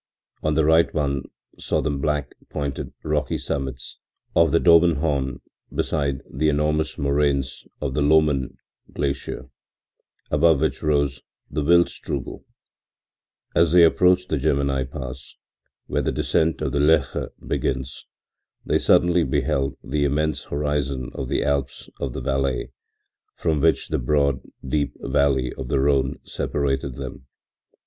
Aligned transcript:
On 0.41 0.55
the 0.55 0.65
right 0.65 0.91
one 0.95 1.25
saw 1.59 1.79
the 1.79 1.91
black, 1.91 2.33
pointed, 2.49 2.91
rocky 3.03 3.37
summits 3.37 3.97
of 4.35 4.51
the 4.51 4.59
Daubenhorn 4.59 5.41
beside 5.71 6.23
the 6.27 6.49
enormous 6.49 6.97
moraines 6.97 7.67
of 7.79 7.93
the 7.93 8.01
Lommern 8.01 8.57
glacier, 8.91 9.51
above 10.31 10.59
which 10.61 10.81
rose 10.81 11.21
the 11.51 11.61
Wildstrubel. 11.61 12.43
As 13.53 13.73
they 13.73 13.83
approached 13.83 14.29
the 14.29 14.37
Gemmi 14.39 14.89
pass, 14.89 15.35
where 15.85 16.01
the 16.01 16.11
descent 16.11 16.63
of 16.63 16.73
Loeche 16.73 17.29
begins, 17.45 18.07
they 18.65 18.79
suddenly 18.79 19.23
beheld 19.23 19.77
the 19.83 20.03
immense 20.03 20.45
horizon 20.45 21.11
of 21.13 21.29
the 21.29 21.43
Alps 21.43 21.91
of 21.99 22.13
the 22.13 22.21
Valais, 22.21 22.71
from 23.35 23.61
which 23.61 23.89
the 23.89 23.99
broad, 23.99 24.41
deep 24.67 24.95
valley 24.99 25.53
of 25.53 25.67
the 25.67 25.79
Rhone 25.79 26.17
separated 26.25 26.95
them. 26.95 27.27